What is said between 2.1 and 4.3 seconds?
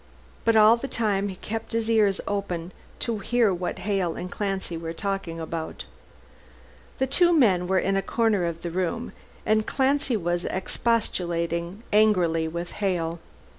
open to hear what Hale